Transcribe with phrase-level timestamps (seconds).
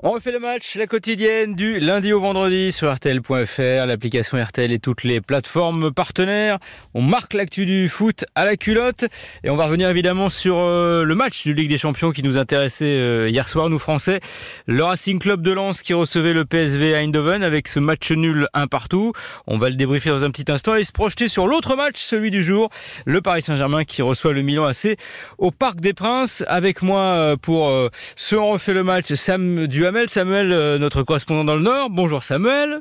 [0.00, 4.78] On refait le match, la quotidienne du lundi au vendredi sur RTL.fr, l'application RTL et
[4.78, 6.60] toutes les plateformes partenaires.
[6.94, 9.06] On marque l'actu du foot à la culotte
[9.42, 12.36] et on va revenir évidemment sur euh, le match du Ligue des Champions qui nous
[12.36, 14.20] intéressait euh, hier soir, nous Français.
[14.68, 18.46] Le Racing Club de Lens qui recevait le PSV à Eindhoven avec ce match nul
[18.54, 19.12] un partout.
[19.48, 22.30] On va le débriefer dans un petit instant et se projeter sur l'autre match, celui
[22.30, 22.70] du jour,
[23.04, 24.96] le Paris Saint-Germain qui reçoit le Milan AC
[25.38, 26.44] au Parc des Princes.
[26.46, 27.68] Avec moi euh, pour
[28.14, 29.66] ce On refait le match, Sam
[30.08, 31.88] Samuel, euh, notre correspondant dans le Nord.
[31.88, 32.80] Bonjour Samuel.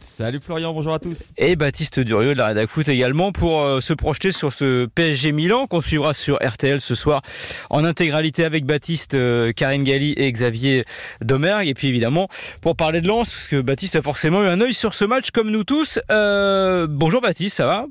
[0.00, 1.30] Salut Florian, bonjour à tous.
[1.38, 5.32] Et Baptiste Durieux de la Rédac Foot également pour euh, se projeter sur ce PSG
[5.32, 7.22] Milan qu'on suivra sur RTL ce soir
[7.70, 10.84] en intégralité avec Baptiste, euh, Karine Galli et Xavier
[11.22, 11.68] Domergue.
[11.68, 12.28] Et puis évidemment
[12.60, 15.30] pour parler de Lens, parce que Baptiste a forcément eu un œil sur ce match
[15.30, 15.98] comme nous tous.
[16.10, 17.86] bonjour Baptiste, ça va?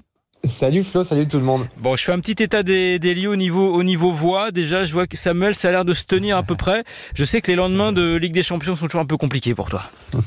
[0.46, 1.68] Salut Flo, salut tout le monde.
[1.78, 4.52] Bon, je fais un petit état des, lieux au niveau, au niveau voix.
[4.52, 6.84] Déjà, je vois que Samuel, ça a l'air de se tenir à peu près.
[7.16, 9.70] Je sais que les lendemains de Ligue des Champions sont toujours un peu compliqués pour
[9.70, 9.84] toi.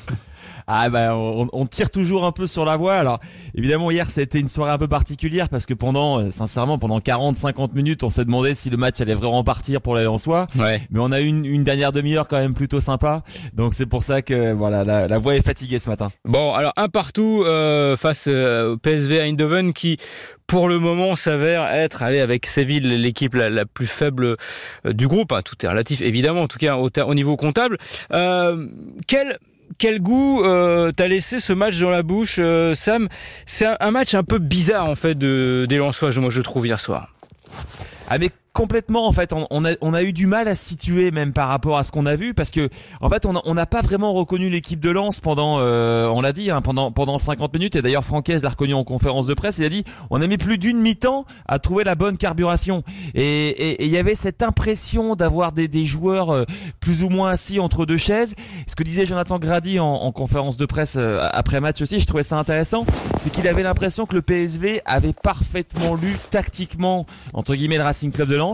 [0.69, 2.97] Ah bah on, tire toujours un peu sur la voie.
[2.97, 3.21] Alors
[3.55, 7.73] évidemment hier c'était une soirée un peu particulière parce que pendant euh, sincèrement pendant 40-50
[7.75, 10.49] minutes on s'est demandé si le match allait vraiment partir pour les Lensois.
[10.57, 10.81] Ouais.
[10.91, 13.23] Mais on a eu une, une dernière demi-heure quand même plutôt sympa.
[13.53, 16.11] Donc c'est pour ça que voilà la, la voix est fatiguée ce matin.
[16.25, 19.99] Bon alors un partout euh, face euh, au PSV Eindhoven qui
[20.49, 24.37] pour le moment s'avère être allé avec Séville l'équipe la, plus faible
[24.85, 25.33] du groupe.
[25.33, 27.79] Hein, tout est relatif évidemment en tout cas au, au niveau comptable.
[28.13, 28.67] Euh,
[29.07, 29.39] quel
[29.79, 33.09] quel goût euh, t'as laissé ce match dans la bouche, euh, Sam?
[33.47, 36.81] C'est un, match un peu bizarre en fait de, des Lensois, moi je trouve hier
[36.81, 37.13] soir.
[38.09, 38.19] Ah
[38.57, 41.85] complètement en fait on, a, eu du mal à se situer même par rapport à
[41.85, 42.71] ce qu'on a vu parce que
[43.03, 46.51] en fait on n'a pas vraiment reconnu l'équipe de Lens pendant euh, on l'a dit
[46.51, 49.65] hein, pendant pendant 50 minutes et d'ailleurs Francaise l'a reconnu en conférence de presse il
[49.67, 52.83] a dit on a mis plus d'une mi-temps à trouver la bonne carburation.
[53.15, 56.45] Et il y avait cette impression d'avoir des, joueurs euh,
[56.81, 58.35] plus ou moins assis entre deux chaises.
[58.67, 62.07] Ce que disait Jonathan Grady en, en conférence de presse euh, après match aussi je
[62.07, 62.87] trouvais ça intéressant
[63.19, 67.05] c'est qu'il avait l'impression que le PSV avait parfaitement lu tactiquement
[67.35, 68.46] entre guillemets le Racing Club de Lens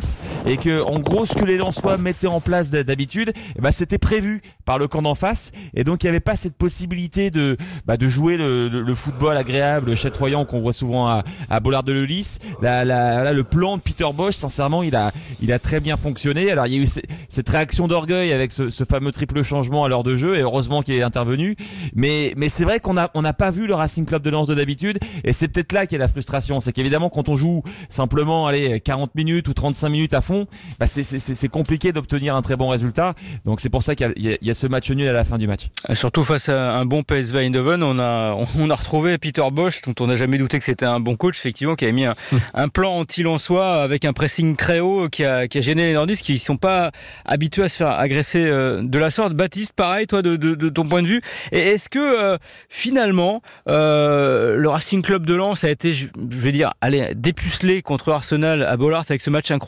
[0.47, 4.41] et que en gros ce que les Lensois mettaient en place d'habitude, ben, c'était prévu
[4.65, 7.97] par le camp d'en face et donc il n'y avait pas cette possibilité de bah,
[7.97, 12.39] de jouer le, football agréable, chatoyant qu'on voit souvent à, à Bollard de Lelys.
[12.61, 16.51] Là, le plan de Peter Bosch, sincèrement, il a il a très bien fonctionné.
[16.51, 16.89] Alors il y a eu
[17.29, 20.83] cette réaction d'orgueil avec ce, ce, fameux triple changement à l'heure de jeu et heureusement
[20.83, 21.57] qu'il est intervenu.
[21.95, 24.49] Mais mais c'est vrai qu'on a on n'a pas vu le Racing Club de Lens
[24.49, 28.47] de d'habitude et c'est peut-être là qu'est la frustration, c'est qu'évidemment quand on joue simplement
[28.47, 30.47] allez 40 minutes ou 35 minutes à fond,
[30.79, 33.15] bah c'est compliqué d'obtenir un très bon résultat.
[33.45, 35.47] Donc c'est pour ça qu'il y, y, a ce match nul à la fin du
[35.47, 35.69] match.
[35.91, 39.83] Euh, surtout face à un bon PSV Eindhoven, on a on a retrouvé Peter Bosch,
[39.83, 42.15] dont on n'a jamais douté que c'était un bon coach, effectivement, qui avait mis un,
[42.55, 45.95] un plan anti soi avec un pressing très haut qui a, qui a gêné les
[45.95, 46.91] nordistes qui sont pas
[47.25, 49.35] habitués à se faire agresser euh, de la sorte.
[49.35, 51.21] Baptiste, pareil, toi, de, de, de ton point de vue,
[51.53, 52.39] est-ce que euh,
[52.69, 58.63] finalement le Racing Club de Lens a été, je vais dire, allez, dépucelé contre Arsenal
[58.63, 59.62] à Bollard avec ce match incroyable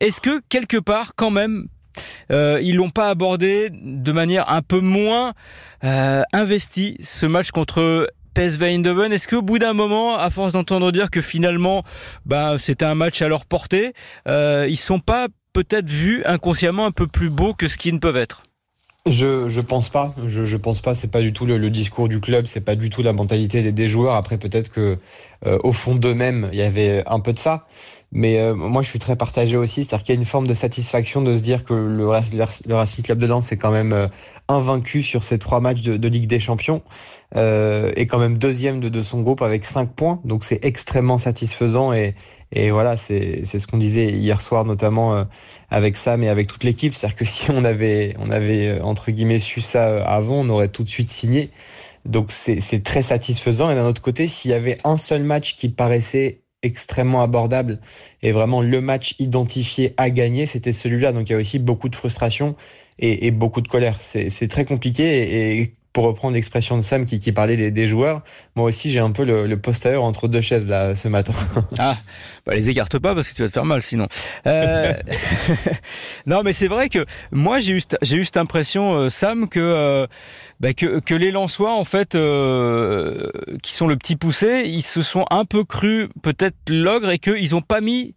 [0.00, 1.66] est-ce que quelque part, quand même,
[2.30, 5.32] euh, ils l'ont pas abordé de manière un peu moins
[5.84, 9.12] euh, investie ce match contre PSV Eindhoven?
[9.12, 11.82] Est-ce qu'au bout d'un moment, à force d'entendre dire que finalement,
[12.26, 13.92] bah, c'était un match à leur portée,
[14.28, 17.98] euh, ils sont pas peut-être vus inconsciemment un peu plus beaux que ce qu'ils ne
[17.98, 18.44] peuvent être?
[19.08, 20.14] Je je pense pas.
[20.26, 20.94] Je pense pas.
[20.94, 22.44] C'est pas du tout le, discours du club.
[22.46, 24.14] C'est pas du tout la mentalité des, des joueurs.
[24.14, 24.98] Après peut-être que
[25.46, 27.66] euh, au fond d'eux-mêmes il y avait un peu de ça.
[28.12, 29.84] Mais euh, moi je suis très partagé aussi.
[29.84, 33.18] C'est-à-dire qu'il y a une forme de satisfaction de se dire que le, Racing Club
[33.18, 34.08] de Lens est quand même euh,
[34.48, 36.82] invaincu sur ces trois matchs de, Ligue des Champions
[37.36, 40.20] euh, et quand même deuxième de, son groupe avec cinq points.
[40.24, 42.14] Donc c'est extrêmement satisfaisant et
[42.52, 45.24] et voilà, c'est ce qu'on disait hier soir, notamment euh,
[45.70, 46.94] avec Sam et avec toute l'équipe.
[46.94, 50.68] C'est-à-dire que si on avait, on avait, euh, entre guillemets, su ça avant, on aurait
[50.68, 51.50] tout de suite signé.
[52.06, 53.70] Donc c'est très satisfaisant.
[53.70, 57.78] Et d'un autre côté, s'il y avait un seul match qui paraissait extrêmement abordable
[58.22, 61.12] et vraiment le match identifié à gagner, c'était celui-là.
[61.12, 62.56] Donc il y a aussi beaucoup de frustration
[62.98, 63.96] et, beaucoup de colère.
[64.00, 68.22] C'est très compliqué et, pour reprendre l'expression de Sam qui, parlait des, des, joueurs,
[68.54, 71.32] moi aussi j'ai un peu le, le postérieur entre deux chaises là ce matin.
[71.78, 71.96] ah,
[72.46, 74.06] bah les écarte pas parce que tu vas te faire mal sinon.
[74.46, 74.92] Euh...
[76.26, 79.60] non mais c'est vrai que moi j'ai eu j'ai eu cette impression euh, Sam que,
[79.60, 80.06] euh,
[80.60, 83.30] bah, que que les Lensois en fait euh,
[83.62, 87.54] qui sont le petit poussé, ils se sont un peu crus peut-être l'ogre et qu'ils
[87.54, 88.14] ont pas mis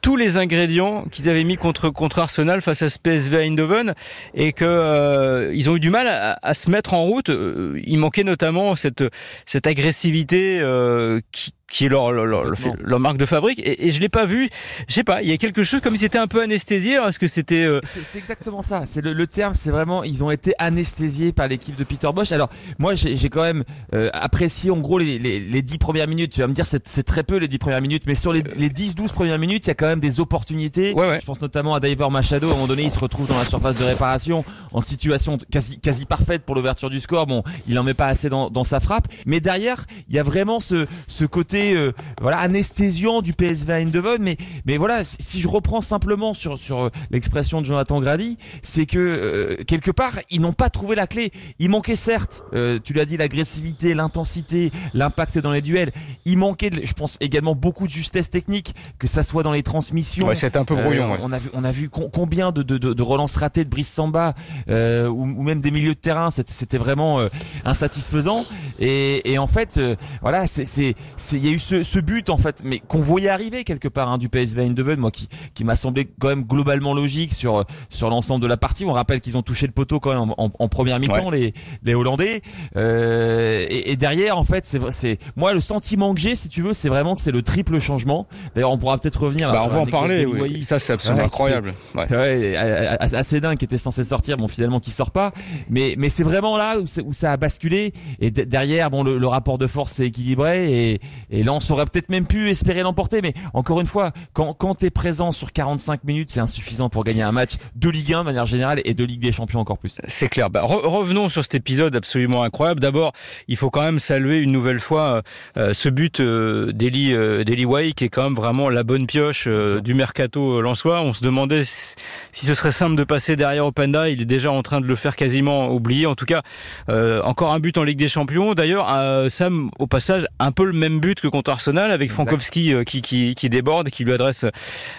[0.00, 3.94] tous les ingrédients qu'ils avaient mis contre contre Arsenal face à ce PSV Eindhoven
[4.34, 7.30] et que euh, ils ont eu du mal à, à se mettre en route.
[7.30, 9.04] Euh, il manquait notamment cette,
[9.46, 12.44] cette agressivité euh, qui, qui est leur, leur, leur,
[12.84, 13.58] leur marque de fabrique.
[13.58, 14.50] Et, et je l'ai pas vu.
[14.88, 15.22] Je sais pas.
[15.22, 16.96] Il y a quelque chose comme si c'était un peu anesthésié.
[16.96, 17.80] Est-ce que c'était euh...
[17.84, 18.84] C'est exactement ça.
[18.84, 19.54] C'est le, le, terme.
[19.54, 22.30] C'est vraiment ils ont été anesthésiés par l'équipe de Peter Bosch.
[22.30, 23.64] Alors moi j'ai quand même
[23.94, 26.32] euh, apprécié en gros les, les, les 10 premières minutes.
[26.32, 28.68] Tu vas me dire c'est très peu les 10 premières minutes, mais sur les, les
[28.68, 30.92] 10-12 premières minutes il y a quand même des opportunités.
[30.92, 31.20] Ouais, ouais.
[31.20, 32.48] Je pense notamment à Diver Machado.
[32.48, 35.80] À un moment donné il se retrouve dans la surface de réparation en situation quasi
[35.80, 37.26] quasi parfaite pour l'ouverture du score.
[37.26, 40.22] Bon il en met pas assez dans, dans sa frappe, mais derrière il y a
[40.22, 44.22] vraiment ce ce côté euh, voilà anesthésiant du PSV Eindhoven.
[44.22, 44.36] Mais
[44.66, 49.64] mais voilà si je reprends simplement sur sur l'expression de Jonathan Grady, c'est que euh,
[49.64, 51.32] quelque part ils n'ont pas trouvé la clé.
[51.58, 55.90] Il manquait certes, euh, tu l'as dit, l'agressivité, l'intensité, l'impact dans les duels.
[56.24, 60.26] Il manquait, je pense également beaucoup de justesse technique, que ça soit dans les transmissions.
[60.26, 61.12] Ouais, c'était un peu brouillon.
[61.12, 63.70] Euh, on a vu, on a vu combien de, de, de, de relances ratées de
[63.70, 64.34] Brice Samba
[64.68, 66.30] ou, ou, même des milieux de terrain.
[66.30, 67.20] C'était vraiment
[67.64, 68.44] insatisfaisant.
[68.78, 69.80] Et, et, en fait,
[70.20, 70.94] voilà, c'est, c'est,
[71.32, 74.10] il y a eu ce, ce, but en fait, mais qu'on voyait arriver quelque part
[74.10, 78.10] hein, du PSV Eindhoven, moi qui, qui m'a semblé quand même globalement logique sur sur
[78.10, 78.84] l'ensemble de la partie.
[78.84, 81.38] On rappelle qu'ils ont touché le poteau quand même en, en, en première mi-temps ouais.
[81.38, 82.42] les les Hollandais.
[82.76, 86.62] Euh, et, et, derrière, en fait, c'est c'est moi le sentiment que j'ai, si tu
[86.62, 88.26] veux, c'est vraiment que c'est le triple changement.
[88.54, 89.52] D'ailleurs, on pourra peut-être revenir.
[89.52, 90.26] Bah, on va en parler.
[90.26, 90.62] Oui.
[90.62, 91.74] Ça, c'est absolument ouais, incroyable.
[91.94, 92.06] Ouais.
[92.10, 92.56] ouais.
[92.56, 95.32] assez dingue, qui était censé sortir, bon finalement qui sort pas.
[95.68, 97.92] Mais mais c'est vraiment là où, où ça a basculé.
[98.20, 101.00] Et derrière, bon le, le rapport de force s'est équilibré et
[101.30, 103.22] et là on aurait peut-être même pu espérer l'emporter.
[103.22, 107.22] Mais encore une fois, quand quand t'es présent sur 45 minutes, c'est insuffisant pour gagner
[107.22, 110.00] un match de Ligue 1 de manière générale et de Ligue des Champions encore plus.
[110.08, 110.50] C'est clair.
[110.50, 112.80] Bah, re revenons sur cet épisode absolument incroyable.
[112.80, 113.12] D'abord,
[113.48, 115.22] il faut quand même saluer une nouvelle fois
[115.56, 119.44] euh, ce but euh, d'Eli euh, Way qui est quand même vraiment la bonne pioche
[119.46, 121.00] euh, du mercato lensois.
[121.02, 121.94] On se demandait si,
[122.32, 124.08] si, ce serait simple de passer derrière Openda.
[124.08, 126.06] Il est déjà en train de le faire quasiment oublier.
[126.06, 126.42] En tout cas,
[126.88, 128.54] euh, encore un but en Ligue des Champions.
[128.54, 128.88] D'ailleurs,
[129.30, 133.02] Sam, au passage, un peu le même but que contre Arsenal avec Frankowski euh, qui,
[133.02, 134.44] qui, qui, déborde, qui lui adresse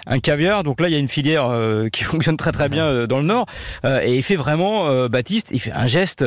[0.06, 0.64] un caviar.
[0.64, 1.50] Donc là, il y a une filière
[1.92, 3.46] qui fonctionne très très bien dans le Nord.
[3.84, 6.24] et il fait vraiment, Baptiste, il fait un geste,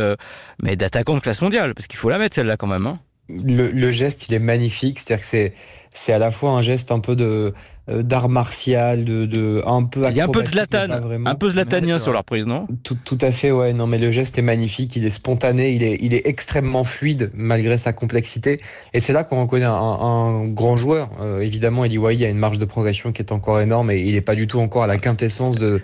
[0.61, 2.85] mais d'attaquant de classe mondiale, parce qu'il faut la mettre celle-là quand même.
[2.85, 2.99] Hein.
[3.29, 4.99] Le, le, geste, il est magnifique.
[4.99, 5.53] C'est-à-dire que
[5.91, 7.53] c'est à la fois un geste un peu de
[7.87, 10.05] d'art martial, de, de un peu.
[10.09, 10.87] Il y a un peu de Zlatan,
[11.25, 12.67] un peu zlatanien ouais, sur leur prise, non?
[12.83, 13.73] Tout, tout à fait, ouais.
[13.73, 17.31] Non, mais le geste est magnifique, il est spontané, il est, il est extrêmement fluide
[17.33, 18.59] malgré sa complexité.
[18.93, 21.09] Et c'est là qu'on reconnaît un, un, grand joueur.
[21.21, 24.13] Euh, évidemment, Eli Wahi a une marge de progression qui est encore énorme et il
[24.13, 25.81] n'est pas du tout encore à la quintessence de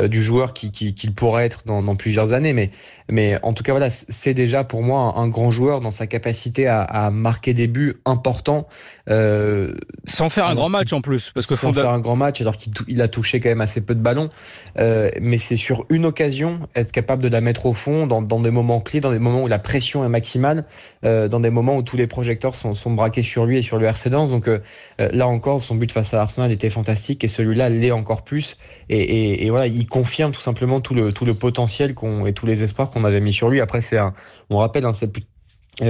[0.00, 2.52] euh, du joueur qui, qui, qu'il pourrait être dans, dans plusieurs années.
[2.52, 2.70] Mais
[3.10, 6.06] mais en tout cas, voilà, c'est déjà pour moi un, un, grand joueur dans sa
[6.06, 8.66] capacité à, à marquer des buts importants.
[9.08, 9.72] Euh,
[10.04, 12.56] Sans faire un grand match en plus, parce que Sans faire un grand match, alors
[12.56, 14.30] qu'il a touché quand même assez peu de ballons.
[14.78, 18.40] Euh, mais c'est sur une occasion, être capable de la mettre au fond, dans, dans,
[18.40, 20.64] des moments clés, dans des moments où la pression est maximale,
[21.04, 23.78] euh, dans des moments où tous les projecteurs sont, sont braqués sur lui et sur
[23.78, 24.30] le RC Lens.
[24.30, 24.58] Donc euh,
[24.98, 28.56] là encore, son but face à Arsenal était fantastique et celui-là l'est encore plus.
[28.88, 32.32] Et, et, et, voilà, il confirme tout simplement tout le, tout le potentiel qu'on et
[32.32, 33.60] tous les espoirs qu'on avait mis sur lui.
[33.60, 34.14] Après, c'est un,
[34.50, 35.22] on rappelle, hein, c'est plus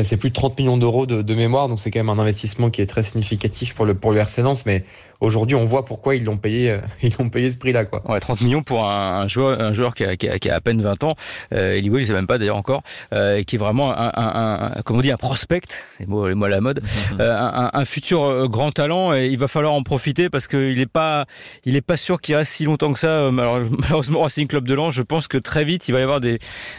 [0.04, 2.70] c'est plus de 30 millions d'euros de, de, mémoire, donc c'est quand même un investissement
[2.70, 4.66] qui est très significatif pour le pour le RC Lens.
[4.66, 4.84] Mais
[5.20, 8.02] aujourd'hui, on voit pourquoi ils l'ont payé, euh, ils l'ont payé ce prix-là, quoi.
[8.10, 10.56] Ouais, 30 millions pour un, un, joueur, un joueur qui a, qui a, qui a
[10.56, 11.14] à peine 20 ans.
[11.52, 14.82] Euh, Eliwell, il sait même pas d'ailleurs encore, euh, qui est vraiment un, un, un,
[14.82, 15.62] comme on dit, un prospect,
[16.00, 17.20] les mots, les mots à la mode, mm -hmm.
[17.20, 19.14] euh, un, futur euh, grand talent.
[19.14, 21.26] Et il va falloir en profiter parce qu'il est pas,
[21.64, 23.08] il est pas sûr qu'il reste si longtemps que ça.
[23.08, 23.30] Euh,
[23.82, 26.38] malheureusement, Racing Club de Lens, je pense que très vite, il va y avoir des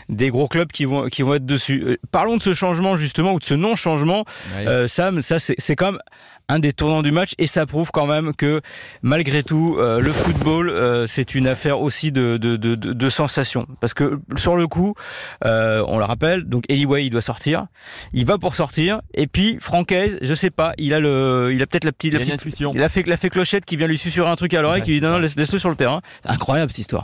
[0.10, 2.00] des gros clubs qui vont qui vont être dessus.
[2.12, 4.26] Parlons de ce changement justement ou de ce non-changement,
[4.58, 4.68] oui.
[4.68, 6.02] euh, Sam, ça c'est quand même
[6.50, 8.62] un des tournants du match et ça prouve quand même que
[9.02, 13.68] malgré tout euh, le football euh, c'est une affaire aussi de, de, de, de, sensation.
[13.82, 14.96] Parce que sur le coup
[15.44, 17.68] euh, on le rappelle donc Eliway il doit sortir
[18.14, 21.68] il va pour sortir et puis Francaise je sais pas il a le il a
[21.68, 23.98] peut-être la petite la il, petite, il a fait la fait clochette qui vient lui
[23.98, 26.02] susurrer un truc à l'oreille ouais, qui lui dit non, non laisse-le sur le terrain.
[26.24, 27.04] Incroyable cette histoire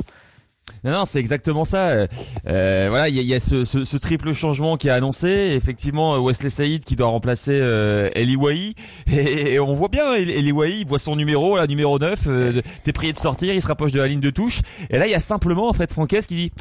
[0.84, 2.08] non, non, c'est exactement ça.
[2.48, 5.28] Euh, voilà, il y a, ce, triple changement qui est annoncé.
[5.56, 8.76] Effectivement, Wesley Saïd qui doit remplacer euh, Eli Wahi.
[9.12, 12.20] Et, on voit bien, Eli Wahi, il voit son numéro, là, numéro 9.
[12.28, 14.62] Euh, T'es prié de sortir, il se rapproche de la ligne de touche.
[14.90, 16.52] Et là, il y a simplement, en fait, Franquès qui dit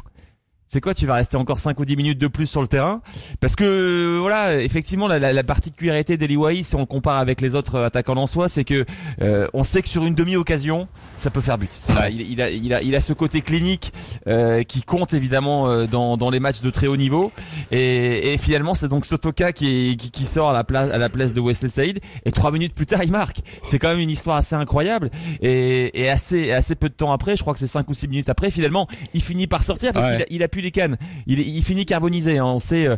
[0.73, 3.01] c'est quoi Tu vas rester encore 5 ou 10 minutes de plus sur le terrain?
[3.39, 7.79] Parce que voilà, effectivement, la, la, la particularité d'Eliwai, si on compare avec les autres
[7.79, 8.83] attaquants en soi, c'est que
[9.21, 11.79] euh, on sait que sur une demi-occasion, ça peut faire but.
[11.89, 13.93] Voilà, il, il, a, il, a, il a ce côté clinique
[14.25, 17.31] euh, qui compte évidemment euh, dans, dans les matchs de très haut niveau.
[17.69, 21.09] Et, et finalement, c'est donc Sotoka qui, qui, qui, sort à la place à la
[21.09, 21.99] place de Wesley Saïd.
[22.25, 23.41] Et trois minutes plus tard, il marque.
[23.61, 25.11] C'est quand même une histoire assez incroyable.
[25.39, 28.07] Et, et assez assez peu de temps après, je crois que c'est 5 ou 6
[28.07, 30.13] minutes après, finalement, il finit par sortir parce ouais.
[30.13, 30.97] qu'il a, il a pu cannes.
[31.27, 32.37] Il, il finit carbonisé.
[32.37, 32.45] Hein.
[32.45, 32.87] On sait.
[32.87, 32.97] Euh,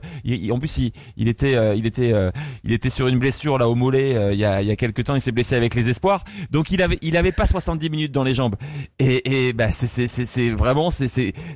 [0.51, 0.79] en plus,
[1.17, 2.31] il, était, euh, il était, euh,
[2.63, 4.33] il était sur une blessure là au mollet.
[4.33, 6.23] il y a, il quelques temps, il s'est blessé avec les espoirs.
[6.51, 8.55] Donc il avait, il avait pas 70 minutes dans les jambes.
[8.99, 11.07] Et, bah, c'est, vraiment, c'est,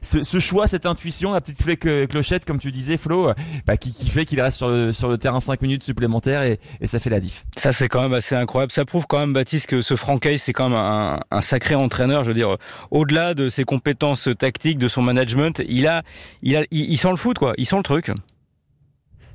[0.01, 3.33] ce, choix, cette intuition, la petite flèche clochette, comme tu disais, Flo,
[3.65, 7.09] bah, qui, fait qu'il reste sur le, terrain 5 minutes supplémentaires et, et ça fait
[7.09, 7.45] la diff.
[7.55, 8.71] Ça, c'est quand même assez incroyable.
[8.71, 12.23] Ça prouve quand même, Baptiste, que ce Francaise, c'est quand même un, un sacré entraîneur.
[12.23, 12.57] Je veux dire,
[12.91, 15.88] au-delà de ses compétences tactiques, de son management, il a,
[16.41, 17.53] il a, il, sent le foot, quoi.
[17.57, 18.11] Il sent le truc.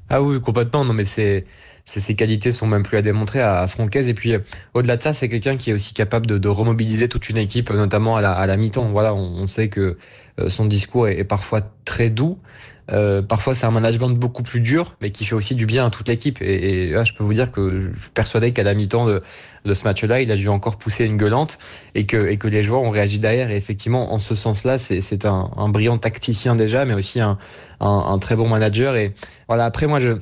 [0.09, 0.85] Ah oui, complètement.
[0.85, 1.47] Non, mais c'est,
[1.85, 4.09] ses qualités sont même plus à démontrer à, à Francaise.
[4.09, 4.35] Et puis,
[4.73, 7.71] au-delà de ça, c'est quelqu'un qui est aussi capable de, de, remobiliser toute une équipe,
[7.71, 8.89] notamment à la, à la mi-temps.
[8.91, 9.97] Voilà, on, sait que
[10.41, 12.39] euh, son discours est, est parfois très doux.
[12.93, 15.91] Euh, parfois, c'est un management beaucoup plus dur, mais qui fait aussi du bien à
[15.91, 16.41] toute l'équipe.
[16.43, 19.23] Et, là, je peux vous dire que je suis persuadé qu'à la mi-temps de,
[19.65, 21.59] de ce match-là, il a dû encore pousser une gueulante
[21.95, 23.51] et que, et que les joueurs ont réagi derrière.
[23.51, 27.39] Et effectivement, en ce sens-là, c'est un, un brillant tacticien déjà, mais aussi un,
[27.81, 28.97] un, un très bon manager.
[28.97, 29.15] Et
[29.49, 30.19] voilà, après, moi, je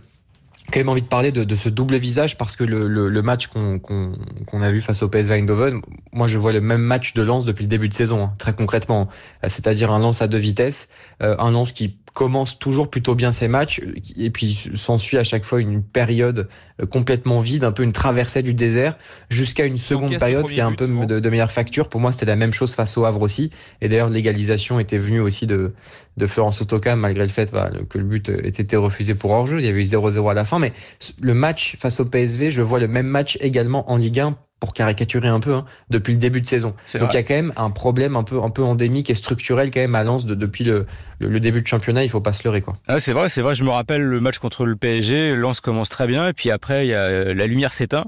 [0.73, 3.23] quand même envie de parler de, de, ce double visage parce que le, le, le
[3.23, 7.23] match qu'on a vu face au PSV Eindhoven, moi je vois le même match de
[7.23, 9.09] Lens depuis le début de saison, hein, très concrètement.
[9.47, 10.89] C'est-à-dire un Lens à deux vitesses,
[11.23, 13.81] euh, un Lens qui commence toujours plutôt bien ses matchs
[14.17, 16.49] et puis s'ensuit à chaque fois une période
[16.81, 18.99] euh, complètement vide, un peu une traversée du désert,
[19.31, 21.89] jusqu'à une seconde période qui est un peu de, de, meilleure facture.
[21.89, 23.51] Pour moi, c'était la même chose face au Havre aussi.
[23.81, 25.73] Et d'ailleurs, l'égalisation était venue aussi de,
[26.17, 29.61] de Florence Otoka, malgré le fait bah, que le but ait été refusé pour hors-jeu.
[29.61, 30.59] Il y avait eu 0-0 à la fin.
[30.59, 30.73] Mais
[31.21, 34.75] le match face au PSV, je vois le même match également en Ligue 1 pour
[34.75, 36.73] caricaturer un peu, hein, depuis le début de saison.
[37.01, 39.73] Donc il y a quand même un problème un peu, un peu endémique et structurel
[39.73, 40.87] quand même à Lens de, depuis le,
[41.19, 42.05] le, début de championnat.
[42.05, 42.77] Il faut pas se leurrer quoi.
[42.87, 43.57] Ah, c'est vrai, c'est vrai.
[43.57, 45.35] Je me rappelle le match contre le PSG.
[45.35, 48.05] Lens commence très bien et puis après il y a, la lumière s'éteint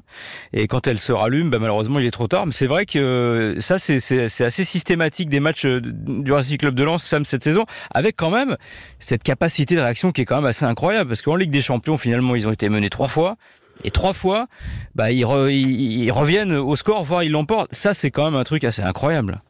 [0.52, 2.46] et quand elle se rallume, bah, malheureusement il est trop tard.
[2.46, 6.84] Mais c'est vrai que ça c'est, c'est, assez systématique des matchs du Racing Club de
[6.84, 8.56] Lens Sam cette saison, avec quand même
[9.00, 11.98] cette capacité de réaction qui est quand même assez incroyable parce qu'en Ligue des Champions
[11.98, 13.34] finalement ils ont été menés trois fois.
[13.82, 14.46] Et trois fois,
[14.94, 17.74] bah, ils, ils reviennent au score, voire ils l'emportent.
[17.74, 19.42] Ça, c'est quand même un truc assez incroyable.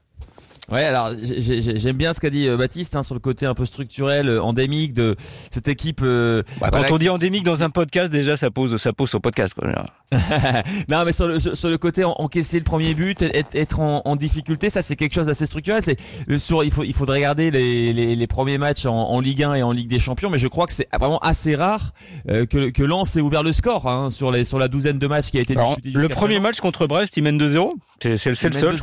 [0.72, 3.66] Ouais, alors j'aime bien ce qu'a dit euh, Baptiste hein, sur le côté un peu
[3.66, 5.14] structurel, euh, endémique de
[5.50, 6.00] cette équipe.
[6.02, 9.20] Euh, bah, quand on dit endémique dans un podcast, déjà ça pose ça pose au
[9.20, 9.54] podcast.
[9.54, 9.68] Quoi.
[10.88, 14.16] non, mais sur le sur le côté encaisser le premier but, être, être en, en,
[14.16, 15.82] difficulté, ça c'est quelque chose d'assez structurel.
[15.82, 15.98] C'est
[16.38, 19.54] sur il faut il faudrait regarder les, les, les premiers matchs en, en, Ligue 1
[19.54, 21.92] et en Ligue des Champions, mais je crois que c'est vraiment assez rare
[22.26, 25.30] que que Lens ait ouvert le score hein, sur les sur la douzaine de matchs
[25.30, 25.90] qui a été disputé.
[25.90, 27.72] Le premier match contre Brest, il mène 2-0.
[28.16, 28.76] C'est le seul.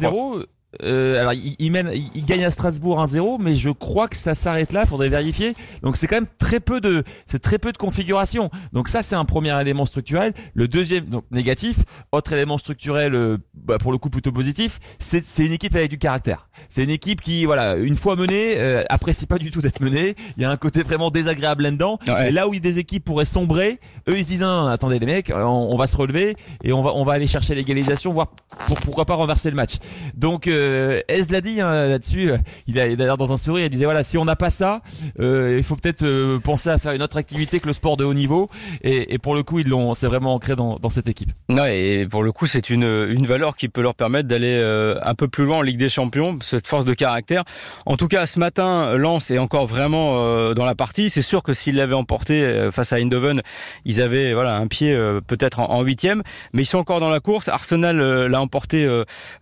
[0.84, 4.72] Euh, alors il, mène, il, gagne à Strasbourg 1-0, mais je crois que ça s'arrête
[4.72, 4.86] là.
[4.86, 5.54] Faudrait vérifier.
[5.84, 8.50] Donc c'est quand même très peu de, c'est très peu de configuration.
[8.72, 10.34] Donc ça c'est un premier élément structurel.
[10.54, 11.78] Le deuxième, donc négatif,
[12.12, 15.90] autre élément structurel, euh, bah, pour le coup plutôt positif, c'est c'est une équipe avec
[15.90, 16.48] du caractère.
[16.70, 20.16] C'est une équipe qui, voilà, une fois menée, euh, apprécie pas du tout d'être menée.
[20.38, 22.00] Il y a un côté vraiment désagréable là-dedans.
[22.26, 25.32] Et là où des équipes pourraient sombrer, eux ils se disent non, attendez les mecs,
[25.36, 28.28] on, va se relever et on va on va aller chercher l'égalisation, voire
[28.68, 29.78] pour, pourquoi pas renverser le match.
[30.16, 32.32] Donc euh, euh, Ez l'a dit hein, là-dessus.
[32.68, 34.82] Il a d'ailleurs dans un sourire, il disait voilà, si on n'a pas ça,
[35.20, 38.04] euh, il faut peut-être euh, penser à faire une autre activité que le sport de
[38.04, 38.50] haut niveau.
[38.84, 41.32] Et, pour le coup, ils l'ont, c'est vraiment ancré dans, cette équipe.
[41.50, 45.14] Ouais, et pour le coup, c'est une, valeur qui peut leur permettre d'aller euh, un
[45.16, 47.44] peu plus loin en Ligue des Champions, cette force de caractère.
[47.86, 51.10] En tout cas, ce matin, Lens est encore vraiment euh, dans la partie.
[51.10, 53.42] C'est sûr que s'ils l'avaient emporté face à Eindhoven,
[53.86, 57.48] ils avaient voilà un pied peut-être en huitième, mais ils sont encore dans la course.
[57.48, 58.86] Arsenal l'a emporté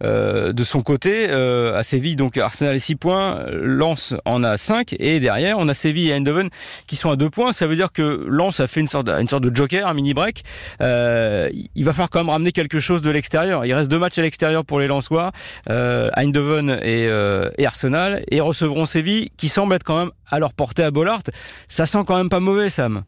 [0.02, 4.96] de son côté euh, à Séville, donc Arsenal est 6 points, Lens en a 5
[5.00, 6.50] et derrière on a Séville et Eindhoven
[6.88, 7.52] qui sont à 2 points.
[7.52, 10.44] Ça veut dire que Lens a fait une sorte de, joker, un mini break.
[10.82, 13.66] Euh, il va falloir quand même ramener quelque chose de l'extérieur.
[13.66, 15.32] Il reste deux matchs à l'extérieur pour les Lensois,
[15.70, 17.10] euh, Eindhoven et,
[17.58, 21.22] et, Arsenal, et recevront Séville qui semble être quand même à leur portée à Bollard.
[21.68, 23.04] Ça sent quand même pas mauvais, Sam.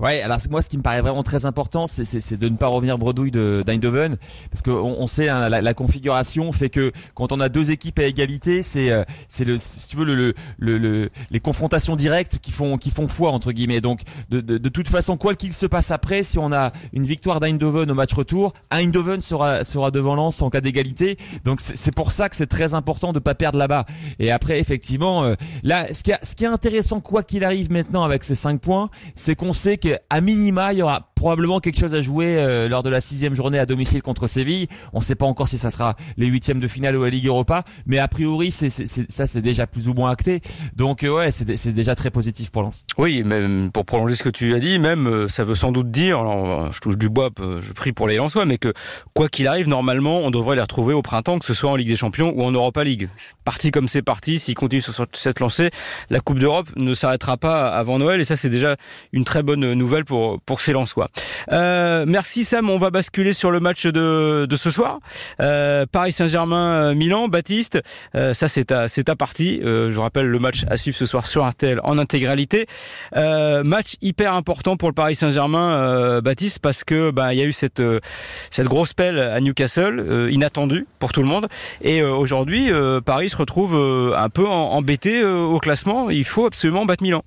[0.00, 2.96] Ouais, alors moi, ce qui me paraît vraiment très important, c'est de ne pas revenir
[2.96, 4.16] bredouille de d'Eindhoven,
[4.50, 7.98] parce qu'on on sait hein, la, la, configuration fait que quand on a deux équipes
[7.98, 12.38] à égalité, c'est euh, c'est le si tu veux le, le, le, les confrontations directes
[12.38, 13.82] qui font qui font foi entre guillemets.
[13.82, 17.04] Donc de, de, de toute façon, quoi qu'il se passe après, si on a une
[17.04, 21.18] victoire d'Eindhoven au match retour, Eindhoven sera sera devant Lens en cas d'égalité.
[21.44, 23.84] Donc c'est pour ça que c'est très important de pas perdre là-bas.
[24.18, 27.70] Et après, effectivement, euh, là, ce qui, a, ce qui est intéressant, quoi qu'il arrive
[27.70, 31.60] maintenant avec ces cinq points, c'est qu'on sait que à minima, il y aura probablement
[31.60, 34.68] quelque chose à jouer euh, lors de la sixième journée à domicile contre Séville.
[34.94, 37.26] On ne sait pas encore si ça sera les huitièmes de finale ou la Ligue
[37.26, 40.40] Europa, mais a priori, c'est, ça c'est déjà plus ou moins acté.
[40.76, 42.86] Donc euh, ouais, c'est, déjà très positif pour Lens.
[42.96, 46.20] Oui, même pour prolonger ce que tu as dit, même ça veut sans doute dire,
[46.20, 48.72] alors, je touche du bois, je prie pour les Lensois, mais que
[49.14, 51.88] quoi qu'il arrive, normalement, on devrait les retrouver au printemps, que ce soit en Ligue
[51.88, 53.10] des Champions ou en Europa League.
[53.44, 55.70] Parti comme c'est parti, s'ils continuent sur cette lancée,
[56.08, 58.76] la Coupe d'Europe ne s'arrêtera pas avant Noël, et ça c'est déjà
[59.12, 61.09] une très bonne nouvelle pour pour ces Lensois.
[61.52, 65.00] Euh, merci Sam, on va basculer sur le match de, ce soir.
[65.40, 67.80] Euh, Paris Saint-Germain, Milan, Baptiste,
[68.14, 69.60] euh, ça c'est ta c'est partie.
[69.62, 72.66] Euh, je vous rappelle le match à suivre ce soir sur RTL en intégralité.
[73.16, 77.46] Euh, match hyper important pour le Paris Saint-Germain, Baptiste, parce que bah il y a
[77.46, 77.82] eu cette
[78.60, 81.48] grosse pelle à Newcastle, inattendue pour tout le monde,
[81.82, 82.70] et aujourd'hui
[83.04, 83.74] Paris se retrouve
[84.16, 86.10] un peu embêté au classement.
[86.10, 87.22] Il faut absolument battre Milan.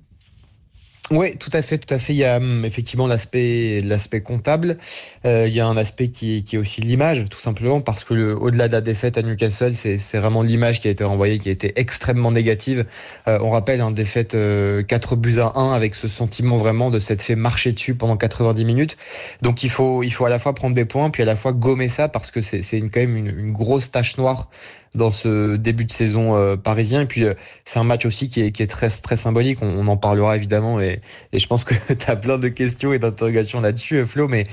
[1.11, 2.13] Oui, tout à fait, tout à fait.
[2.13, 4.77] Il y a hum, effectivement l'aspect, l'aspect comptable.
[5.25, 8.13] Euh, il y a un aspect qui, qui est aussi l'image, tout simplement, parce que
[8.13, 11.39] le, au-delà de la défaite à Newcastle, c'est, c'est vraiment l'image qui a été renvoyée,
[11.39, 12.85] qui a été extrêmement négative.
[13.27, 16.99] Euh, on rappelle un défaite euh, 4 buts à 1 avec ce sentiment vraiment de
[16.99, 18.95] s'être fait marcher dessus pendant 90 minutes.
[19.41, 21.51] Donc il faut, il faut à la fois prendre des points, puis à la fois
[21.51, 24.47] gommer ça, parce que c'est, c'est une, quand même une, une grosse tache noire
[24.95, 27.01] dans ce début de saison euh, parisien.
[27.01, 27.33] Et puis, euh,
[27.65, 29.59] c'est un match aussi qui est, qui est très, très symbolique.
[29.61, 30.79] On, on, en parlera évidemment.
[30.79, 30.99] Et,
[31.31, 34.27] et je pense que tu as plein de questions et d'interrogations là-dessus, euh, Flo.
[34.27, 34.45] Mais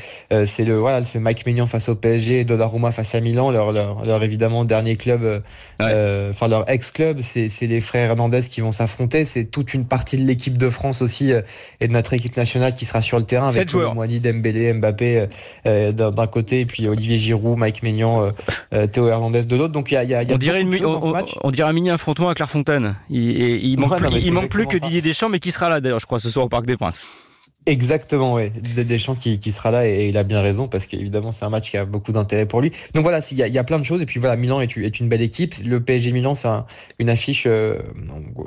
[0.46, 3.72] c'est le voilà, c'est Mike Maignan face au PSG et Donnarumma face à Milan, leur,
[3.72, 5.42] leur, leur évidemment dernier club,
[5.80, 7.20] enfin leur ex-club.
[7.20, 9.24] C'est les frères Hernandez qui vont s'affronter.
[9.24, 11.32] C'est toute une partie de l'équipe de France aussi
[11.80, 15.26] et de notre équipe nationale qui sera sur le terrain avec Moani, Dembélé, Mbappé
[15.64, 18.32] d'un côté et puis Olivier Giroud, Mike Maignan,
[18.70, 19.72] Théo Hernandez de l'autre.
[19.72, 20.74] Donc il y a, y a on dirait, une,
[21.42, 22.96] on, dirait un mini affrontement à Clairefontaine.
[23.08, 26.00] Il, il manque, plus, il manque plus que Didier Deschamps, mais qui sera là d'ailleurs,
[26.00, 27.06] je crois, ce soir au Parc des Princes.
[27.66, 28.50] Exactement, oui.
[28.50, 31.70] Deschamps qui, qui sera là et, il a bien raison parce qu'évidemment c'est un match
[31.70, 32.72] qui a beaucoup d'intérêt pour lui.
[32.94, 34.78] Donc voilà, il y, a, y a plein de choses et puis voilà, Milan est,
[34.78, 35.54] est une belle équipe.
[35.66, 36.48] Le PSG Milan, c'est
[36.98, 37.74] une affiche euh,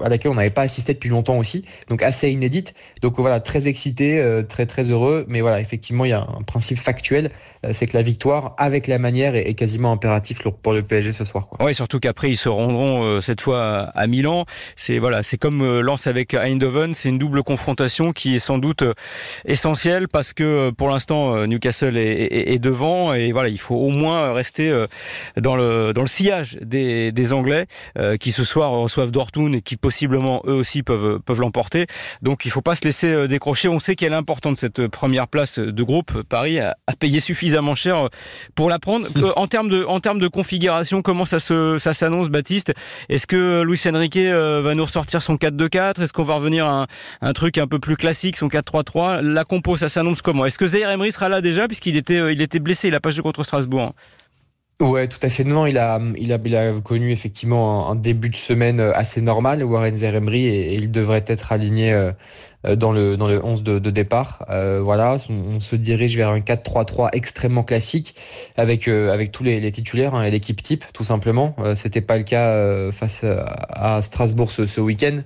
[0.04, 2.74] à laquelle on n'avait pas assisté depuis longtemps aussi, donc assez inédite.
[3.02, 5.26] Donc voilà, très excité, euh, très très heureux.
[5.28, 7.30] Mais voilà, effectivement, il y a un principe factuel,
[7.66, 11.24] euh, c'est que la victoire avec la manière est, quasiment impératif pour le PSG ce
[11.24, 11.48] soir.
[11.48, 11.64] Quoi.
[11.64, 14.46] Oui, surtout qu'après ils se rendront cette fois à Milan.
[14.76, 18.84] C'est voilà, c'est comme Lance avec Eindhoven, c'est une double confrontation qui est sans doute
[19.46, 23.76] essentiel parce que euh, pour l'instant euh, Newcastle est, est, devant et voilà il faut
[23.76, 24.88] au moins rester euh,
[25.38, 27.68] dans le dans le sillage des, des Anglais
[28.20, 31.88] qui ce soir reçoivent Dortmund et qui possiblement eux aussi peuvent peuvent l'emporter.
[32.22, 33.68] Donc il faut pas se laisser décrocher.
[33.68, 36.24] On sait qu'elle est importante cette première place de groupe.
[36.24, 38.10] Paris a, a payé suffisamment cher
[38.56, 39.08] pour la prendre.
[39.36, 42.74] En termes de en termes de configuration comment ça se ça s'annonce Baptiste?
[43.10, 46.88] Est-ce que Luis Enrique va nous ressortir son 4-2-4 est-ce qu'on va revenir à un,
[47.22, 50.46] un truc un peu plus classique son 4-3-3 la compo, ça s'annonce comment?
[50.46, 53.00] Est-ce que Zaire Emery sera là déjà puisqu'il était, euh, il était blessé, il a
[53.00, 53.94] pas joué contre Strasbourg hein?
[54.82, 55.44] Ouais, tout à fait.
[55.44, 59.96] Non, il a, il a, connu effectivement un, début de semaine euh, assez normal, Warren
[59.96, 62.12] Zeremri, et, et il devrait être aligné euh,
[62.64, 64.46] dans le dans le 11 de, de départ.
[64.50, 68.16] Euh, voilà, on, se dirige vers un 4-3-3 extrêmement classique
[68.58, 71.56] avec euh, avec tous les, les titulaires hein, et l'équipe type tout simplement.
[71.60, 73.26] Euh, C'était pas le cas euh, face
[73.70, 75.22] à Strasbourg ce, ce week-end.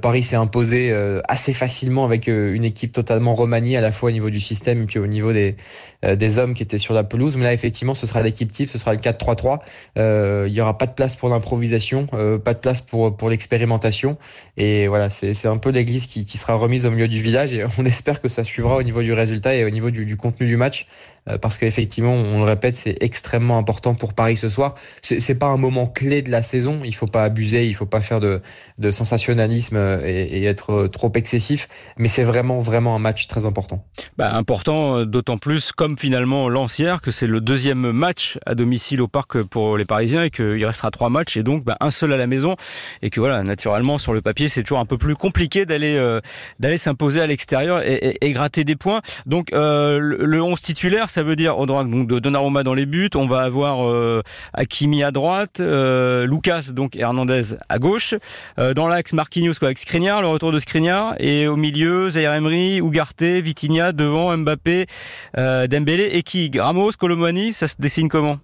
[0.00, 0.94] Paris s'est imposé
[1.26, 4.86] assez facilement avec une équipe totalement remaniée à la fois au niveau du système et
[4.86, 5.56] puis au niveau des
[6.02, 7.36] des hommes qui étaient sur la pelouse.
[7.36, 10.46] Mais là effectivement, ce sera l'équipe type, ce sera le 4-3-3.
[10.46, 14.16] il y aura pas de place pour l'improvisation, pas de place pour pour l'expérimentation.
[14.56, 17.52] Et voilà, c'est un peu l'église qui qui sera remise mise au milieu du village
[17.52, 20.16] et on espère que ça suivra au niveau du résultat et au niveau du, du
[20.16, 20.86] contenu du match.
[21.28, 24.74] Euh, parce qu'effectivement, on le répète, c'est extrêmement important pour Paris ce soir.
[25.02, 26.80] C'est pas un moment clé de la saison.
[26.84, 28.40] Il faut pas abuser, il faut pas faire de,
[28.78, 31.68] de sensationnalisme euh, et, être euh, trop excessif.
[31.98, 33.84] Mais c'est vraiment, vraiment un match très important.
[34.16, 39.08] Bah, important, d'autant plus comme finalement Lancière, que c'est le deuxième match à domicile au
[39.08, 42.16] parc pour les Parisiens et qu'il restera trois matchs et donc bah, un seul à
[42.16, 42.56] la maison.
[43.02, 47.20] Et que voilà, naturellement, sur le papier, c'est toujours un peu plus compliqué d'aller s'imposer
[47.20, 49.00] à l'extérieur et, gratter des points.
[49.26, 53.10] Donc le 11 titulaire, ça veut dire on aura donc de Donnarumma dans les buts,
[53.14, 54.22] on va avoir euh,
[54.54, 58.14] Hakimi à droite, euh, Lucas donc Hernandez à gauche,
[58.58, 62.78] euh, dans l'axe Marquinhos avec Skriniar, le retour de Skriniar et au milieu Zaire Emery,
[62.78, 64.86] Ugarte, Vitinha devant Mbappé,
[65.36, 66.50] euh, Dembélé et qui?
[66.56, 68.38] Ramos, Colomani, ça se dessine comment?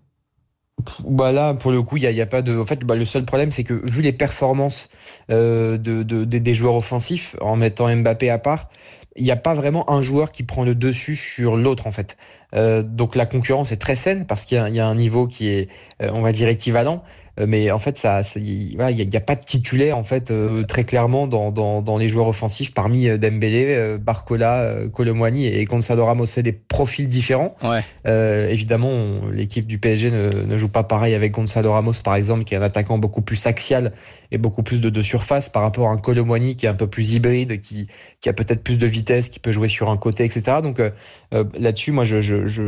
[1.09, 2.59] Bah là, pour le coup, il n'y a, a, pas de.
[2.59, 4.91] En fait, bah, le seul problème, c'est que vu les performances
[5.31, 8.69] de, de, de, des joueurs offensifs, en mettant Mbappé à part,
[9.17, 12.17] il n'y a pas vraiment un joueur qui prend le dessus sur l'autre en fait.
[12.55, 15.49] Euh, donc la concurrence est très saine parce qu'il y, y, a un niveau qui
[15.49, 15.69] est,
[16.03, 17.03] euh, on va dire, équivalent.
[17.47, 20.33] mais en fait, ça, il n'y a, pas de titulaire en fait
[20.67, 26.25] très clairement dans, dans, dans, les joueurs offensifs parmi Dembélé, Barcola, Colomwani et Gonzalo Ramos.
[26.25, 27.55] C'est des profils différents.
[27.63, 27.83] Ouais.
[28.51, 28.91] évidemment,
[29.31, 32.57] l'équipe du PSG ne, ne, joue pas pareil avec Gonzalo Ramos par exemple, qui est
[32.57, 33.93] un attaquant beaucoup plus axial
[34.33, 36.87] et beaucoup plus de, de surface par rapport à un Colomwani qui est un peu
[36.87, 37.87] plus hybride, qui,
[38.23, 40.63] qui a peut-être plus de vitesse, qui peut jouer sur un côté, etc.
[40.63, 40.81] Donc
[41.33, 42.63] là-dessus, moi, je, je, je,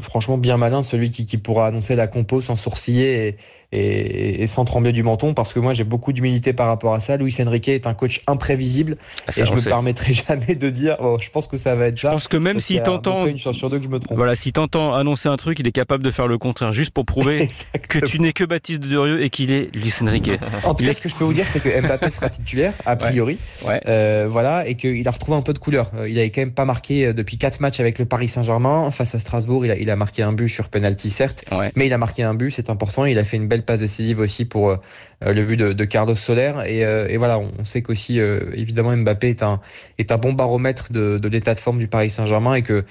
[0.00, 3.36] franchement bien malin celui qui, qui pourra annoncer la compo sans sourciller
[3.74, 7.00] et, et, sans trembler du menton parce que moi j'ai beaucoup d'humilité par rapport à
[7.00, 7.16] ça.
[7.16, 11.16] Luis Enrique est un coach imprévisible ah, et je me permettrai jamais de dire oh,
[11.20, 12.08] je pense que ça va être ça.
[12.08, 14.16] Je pense que même s'il t'entend une chance sur deux que je me trompe.
[14.16, 17.04] Voilà, si t'entends annoncer un truc, il est capable de faire le contraire juste pour
[17.04, 17.48] prouver
[17.88, 20.30] que tu n'es que Baptiste de Durieux et qu'il est Luis Enrique.
[20.64, 22.96] En tout cas, ce que je peux vous dire c'est que Mbappé sera titulaire a
[22.96, 23.38] priori.
[23.86, 25.90] Euh, voilà et qu'il a retrouvé un peu de couleur.
[25.96, 28.90] Euh, il avait quand même pas marqué euh, depuis quatre matchs avec le Paris Saint-Germain
[28.90, 29.64] face à Strasbourg.
[29.64, 31.44] Il a, il a marqué un but sur penalty certes,
[31.76, 33.04] mais il a marqué un but, c'est important.
[33.04, 34.76] Il a fait une belle passe décisive aussi pour euh,
[35.22, 36.52] le but de, Carlos Soler.
[36.66, 39.60] Et, euh, et, voilà, on sait qu'aussi, euh, évidemment, Mbappé est un,
[39.98, 42.84] est un bon baromètre de, de l'état de forme du Paris Saint-Germain et que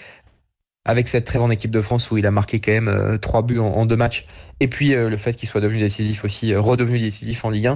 [0.85, 3.57] avec cette trêve en équipe de France où il a marqué quand même trois buts
[3.57, 4.25] en, deux matchs,
[4.59, 7.67] et puis le fait qu'il soit devenu décisif aussi, redevenu décisif en Ligue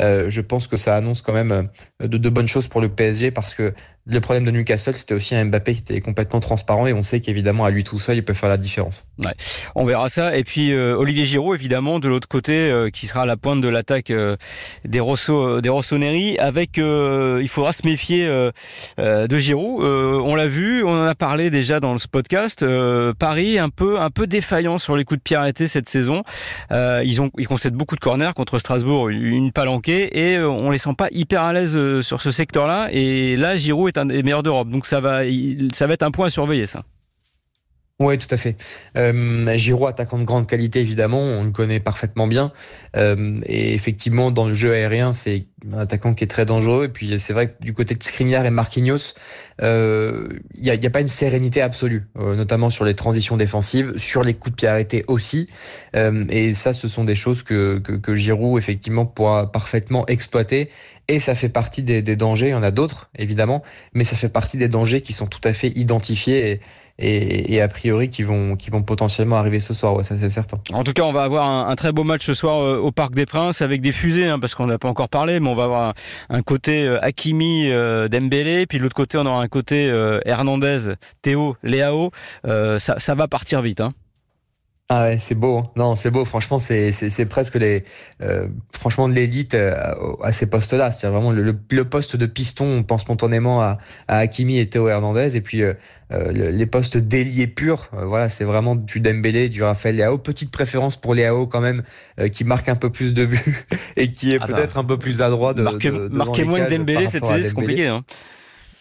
[0.00, 1.68] 1, je pense que ça annonce quand même
[2.00, 3.72] de, de, bonnes choses pour le PSG parce que
[4.08, 7.20] le problème de Newcastle, c'était aussi un Mbappé qui était complètement transparent et on sait
[7.20, 9.04] qu'évidemment à lui tout seul, il peut faire la différence.
[9.18, 9.32] Ouais,
[9.74, 10.36] on verra ça.
[10.36, 13.60] Et puis euh, Olivier Giroud, évidemment, de l'autre côté, euh, qui sera à la pointe
[13.60, 14.36] de l'attaque euh,
[14.84, 15.58] des Rosso.
[16.38, 19.82] Avec, il faudra se méfier de Giroud.
[19.82, 22.64] on l'a vu, on en a parlé déjà dans ce podcast.
[23.18, 26.22] Paris un peu, un peu défaillant sur les coups de pied arrêtés cette saison.
[26.70, 30.94] ils ont, ils concèdent beaucoup de corners contre Strasbourg, une palanquée, et on les sent
[30.96, 32.88] pas hyper à l'aise sur ce secteur-là.
[32.92, 34.68] Et là, Giroud est un des meilleurs d'Europe.
[34.68, 35.22] Donc ça va,
[35.72, 36.82] ça va être un point à surveiller, ça.
[37.98, 38.56] Oui, tout à fait.
[38.98, 42.52] Euh, Giroud, attaquant de grande qualité, évidemment, on le connaît parfaitement bien.
[42.94, 46.84] Euh, et effectivement, dans le jeu aérien, c'est un attaquant qui est très dangereux.
[46.84, 49.14] Et puis, c'est vrai que du côté de Skriniar et Marquinhos,
[49.58, 50.28] il euh,
[50.58, 54.22] n'y a, y a, pas une sérénité absolue, euh, notamment sur les transitions défensives, sur
[54.22, 55.48] les coups de pied arrêtés aussi.
[55.94, 60.68] Euh, et ça, ce sont des choses que, que, que Giroud, effectivement, pourra parfaitement exploiter.
[61.08, 62.48] Et ça fait partie des, des dangers.
[62.48, 63.62] Il y en a d'autres, évidemment,
[63.94, 66.60] mais ça fait partie des dangers qui sont tout à fait identifiés.
[66.98, 70.58] Et, a priori qui vont, qui vont potentiellement arriver ce soir, ça c'est certain.
[70.72, 73.14] En tout cas, on va avoir un, très beau match ce soir euh, au Parc
[73.14, 75.64] des Princes avec des fusées, hein, parce qu'on n'a pas encore parlé, mais on va
[75.64, 75.94] avoir
[76.30, 80.20] un, côté euh, Hakimi euh, Dembélé, puis de l'autre côté on aura un côté euh,
[80.24, 82.10] Hernandez, Théo, Léao.
[82.44, 83.80] ça, ça va partir vite.
[83.80, 83.90] Hein.
[84.88, 85.58] Ah ouais, c'est beau.
[85.58, 85.70] Hein.
[85.74, 86.24] Non, c'est beau.
[86.24, 87.82] Franchement, c'est c'est presque les
[88.22, 89.74] euh, franchement de l'élite euh,
[90.22, 90.92] à ces postes-là.
[90.92, 92.64] C'est vraiment le, le, poste de piston.
[92.64, 95.36] On pense spontanément à, à Hakimi et Théo Hernandez.
[95.36, 95.74] Et puis euh,
[96.12, 97.88] euh les postes d'ailier pur.
[97.92, 100.18] voilà, c'est vraiment du Dembélé, du Raphaël Léao.
[100.18, 101.82] Petite préférence pour Léao quand même,
[102.30, 104.54] qui marque un peu plus de buts et qui est ah bah.
[104.54, 105.62] peut-être un peu plus adroit de.
[105.62, 107.88] Marquez moins de Dembélé cette saison, c'est compliqué.
[107.88, 108.04] Hein.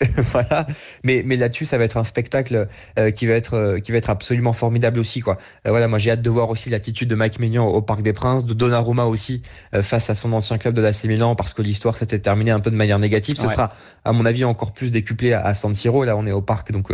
[0.17, 0.67] voilà.
[1.03, 2.67] Mais, mais là-dessus, ça va être un spectacle
[2.99, 5.37] euh, qui va être euh, qui va être absolument formidable aussi, quoi.
[5.65, 8.13] Euh, voilà, moi j'ai hâte de voir aussi l'attitude de Mike Maignan au Parc des
[8.13, 9.41] Princes, de Donnarumma aussi
[9.81, 12.71] face à son ancien club de l'AC Milan, parce que l'histoire s'était terminée un peu
[12.71, 13.35] de manière négative.
[13.35, 16.03] Ce sera, à mon avis, encore plus décuplé à, San Siro.
[16.03, 16.87] Là, on est au parc, donc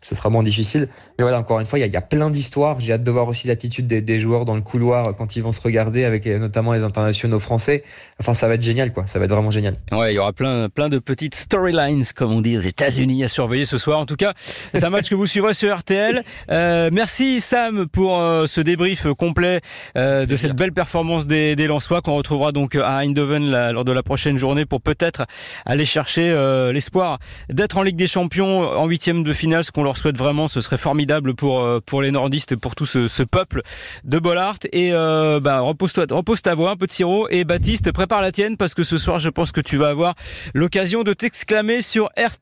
[0.00, 0.88] ce sera moins difficile.
[1.18, 2.80] Mais voilà, encore une fois, il y a, y a, plein d'histoires.
[2.80, 5.52] J'ai hâte de voir aussi l'attitude des, des, joueurs dans le couloir quand ils vont
[5.52, 7.84] se regarder, avec notamment les internationaux français.
[8.20, 9.06] Enfin, ça va être génial, quoi.
[9.06, 9.76] Ça va être vraiment génial.
[9.92, 13.28] Ouais, il y aura plein plein de petites storylines, comme on dit aux États-Unis à
[13.28, 13.98] surveiller ce soir.
[13.98, 16.22] En tout cas, c'est un match que vous suivrez sur RTL.
[16.50, 19.62] Euh, merci Sam pour euh, ce débrief complet
[19.96, 23.92] euh, de cette belle performance des, des Lensois qu'on retrouvera donc à Eindhoven lors de
[23.92, 25.24] la prochaine journée pour peut-être
[25.64, 29.82] aller chercher euh, l'espoir d'être en Ligue des Champions en huitième de finale, ce qu'on
[29.82, 30.46] leur souhaite vraiment.
[30.46, 33.62] Ce serait formidable pour euh, pour les nordistes, pour tout ce, ce peuple
[34.04, 34.58] de Bollard.
[34.72, 37.26] Et bah, repose-toi, repose ta voix un peu de sirop.
[37.30, 40.14] Et Baptiste, prépare la tienne parce que ce soir, je pense que tu vas avoir
[40.52, 42.33] l'occasion de t'exclamer sur RTL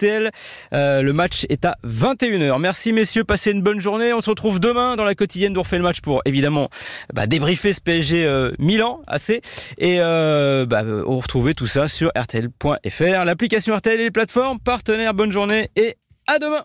[0.73, 2.61] euh, le match est à 21h.
[2.61, 4.13] Merci messieurs, passez une bonne journée.
[4.13, 6.69] On se retrouve demain dans la quotidienne d'On le match pour évidemment
[7.15, 9.41] bah, débriefer ce PSG euh, Milan assez
[9.79, 15.15] et euh, bah, on retrouver tout ça sur rtl.fr, l'application RTL et les plateformes partenaires.
[15.15, 16.61] Bonne journée et à demain.